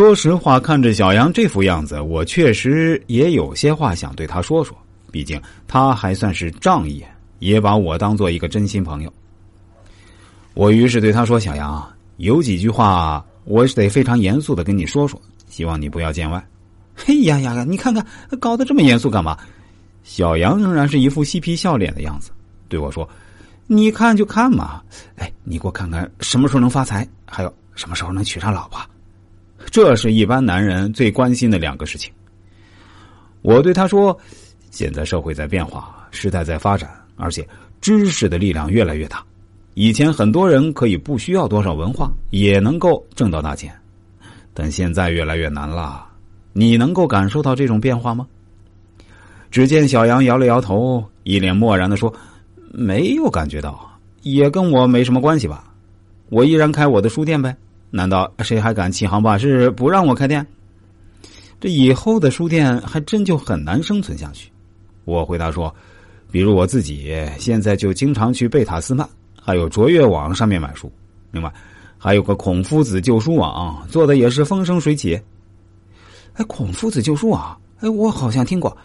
[0.00, 4.74] 说实话，看着小杨这副样子，我确实也有些话想对他说说。
[5.12, 5.38] 毕竟
[5.68, 7.04] 他还算是仗义，
[7.38, 9.12] 也把我当做一个真心朋友。
[10.54, 11.86] 我于是对他说：“小杨，
[12.16, 16.42] 有几句话我得非常严肃的跟你说说，希望你不要见外。”
[16.96, 18.02] 嘿呀呀，你看看，
[18.40, 19.36] 搞得这么严肃干嘛？
[20.02, 22.30] 小杨仍然是一副嬉皮笑脸的样子，
[22.70, 23.06] 对我说
[23.68, 24.80] ：“你看就看嘛，
[25.16, 28.80] 哎，你给我看看什么时候能发财，还有什么时候能娶上老婆，
[29.70, 32.12] 这是一般男人最关心的两个事情。”
[33.42, 34.18] 我对他说。
[34.72, 37.44] 现在社会在变化，时代在发展，而且
[37.80, 39.20] 知识的力量越来越大。
[39.74, 43.74] 以前很多人可以不需要多少文化也能够挣到大钱，
[44.54, 46.06] 但现在越来越难了。
[46.52, 48.24] 你能够感受到这种变化吗？
[49.50, 52.14] 只见小杨摇了摇头，一脸漠然的说
[52.72, 55.64] ：“没有感觉到，也跟我没什么关系吧？
[56.28, 57.56] 我依然开我的书店呗。
[57.90, 60.46] 难道谁还敢欺行霸市不让我开店？
[61.60, 64.50] 这以后的书店还真就很难生存下去。”
[65.04, 65.74] 我回答说
[66.30, 69.08] ：“比如我自己现在就经常去贝塔斯曼，
[69.40, 70.90] 还有卓越网上面买书。
[71.32, 71.52] 另外，
[71.98, 75.20] 还有个孔夫子旧书网，做的也是风生水起。
[76.34, 78.76] 哎，孔夫子旧书网，哎，我好像听过，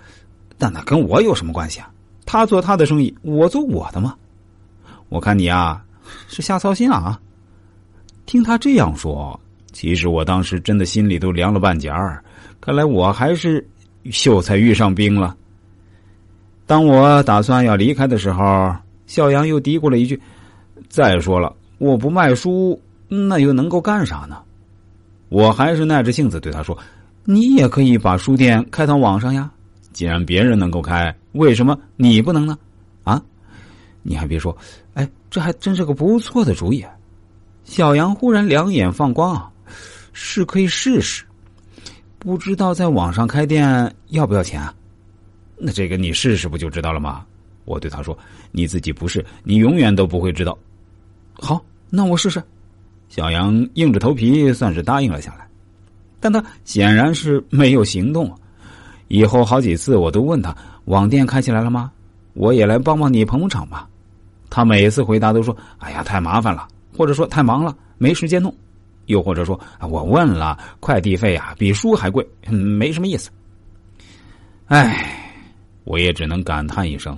[0.57, 1.91] 但那跟我有什么关系啊？
[2.25, 4.15] 他做他的生意，我做我的嘛。
[5.09, 5.85] 我看你啊，
[6.27, 7.21] 是瞎操心了啊。
[8.25, 9.39] 听他这样说，
[9.71, 12.23] 其实我当时真的心里都凉了半截儿。
[12.59, 13.65] 看来我还是
[14.11, 15.35] 秀才遇上兵了。”
[16.67, 20.19] 当我打算要离开的时候，小杨又嘀咕了一句
[20.89, 24.41] ：“再说了，我不卖书，那又能够干啥呢？”
[25.29, 26.75] 我还是耐着性子对他说
[27.23, 29.51] ：“你也可以把书店开到网上呀，
[29.93, 32.57] 既然别人能够开，为什么你不能呢？”
[33.03, 33.21] 啊，
[34.01, 34.55] 你还别说，
[34.95, 36.83] 哎，这还真是个不错的主意。
[37.65, 39.49] 小杨忽然两眼放光啊，
[40.13, 41.25] 是可以试试，
[42.17, 44.73] 不知道在网上开店要不要钱啊？
[45.57, 47.25] 那这个你试试不就知道了吗？
[47.65, 48.17] 我对他说
[48.53, 50.55] ：“你自己不试，你永远都不会知道。”
[51.33, 51.59] 好，
[51.89, 52.41] 那我试试。
[53.09, 55.47] 小杨硬着头皮算是答应了下来，
[56.19, 58.31] 但他显然是没有行动。
[59.07, 60.55] 以后好几次我都问他
[60.85, 61.91] ：“网店开起来了吗？
[62.33, 63.89] 我也来帮帮你捧捧场吧。”
[64.49, 68.53] 他每次回答都说：“哎呀，太麻烦了，或者说太忙了，没时间弄，
[69.07, 73.29] 又或者说我问了，快递费啊比书还贵，没什么意思。”
[74.67, 75.21] 哎。
[75.83, 77.15] 我也只能感叹一声，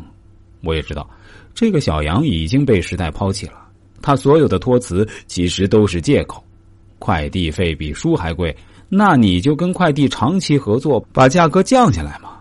[0.62, 1.10] 我也知道，
[1.56, 3.54] 这个小杨已经被时代抛弃了。
[4.02, 6.44] 他所有的托词其实都是借口。
[7.00, 8.54] 快递费比书还贵，
[8.90, 12.32] 那你就跟快递长期合作，把价格降下来嘛，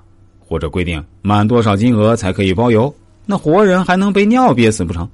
[0.41, 2.93] 或者规定满多少金额才可以包邮，
[3.25, 5.09] 那活人还能被尿憋死不成？